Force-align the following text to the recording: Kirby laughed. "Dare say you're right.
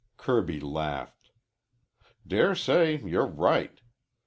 Kirby 0.17 0.59
laughed. 0.59 1.29
"Dare 2.25 2.55
say 2.55 2.97
you're 3.05 3.27
right. 3.27 3.79